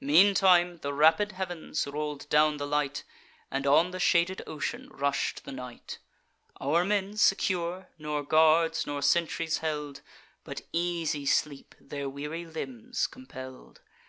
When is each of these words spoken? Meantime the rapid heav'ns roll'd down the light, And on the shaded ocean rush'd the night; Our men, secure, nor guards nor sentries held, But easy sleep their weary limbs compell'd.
Meantime 0.00 0.78
the 0.78 0.92
rapid 0.92 1.30
heav'ns 1.30 1.86
roll'd 1.86 2.28
down 2.30 2.56
the 2.56 2.66
light, 2.66 3.04
And 3.48 3.64
on 3.64 3.92
the 3.92 4.00
shaded 4.00 4.42
ocean 4.44 4.88
rush'd 4.90 5.44
the 5.44 5.52
night; 5.52 5.98
Our 6.60 6.84
men, 6.84 7.16
secure, 7.16 7.86
nor 7.96 8.24
guards 8.24 8.88
nor 8.88 9.02
sentries 9.02 9.58
held, 9.58 10.00
But 10.42 10.62
easy 10.72 11.26
sleep 11.26 11.76
their 11.80 12.08
weary 12.08 12.44
limbs 12.44 13.06
compell'd. 13.06 13.80